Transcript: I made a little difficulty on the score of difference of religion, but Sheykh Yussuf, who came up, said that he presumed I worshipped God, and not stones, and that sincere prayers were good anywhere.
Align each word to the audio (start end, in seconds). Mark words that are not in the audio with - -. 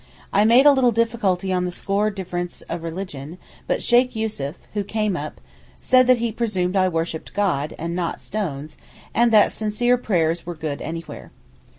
I 0.33 0.45
made 0.45 0.65
a 0.65 0.71
little 0.71 0.89
difficulty 0.91 1.53
on 1.53 1.65
the 1.65 1.69
score 1.71 2.07
of 2.07 2.15
difference 2.15 2.63
of 2.63 2.81
religion, 2.81 3.37
but 3.67 3.83
Sheykh 3.83 4.15
Yussuf, 4.15 4.55
who 4.73 4.83
came 4.83 5.15
up, 5.15 5.39
said 5.79 6.07
that 6.07 6.17
he 6.17 6.31
presumed 6.31 6.75
I 6.75 6.89
worshipped 6.89 7.35
God, 7.35 7.75
and 7.77 7.95
not 7.95 8.19
stones, 8.19 8.77
and 9.13 9.31
that 9.31 9.51
sincere 9.51 9.97
prayers 9.99 10.43
were 10.43 10.55
good 10.55 10.81
anywhere. 10.81 11.29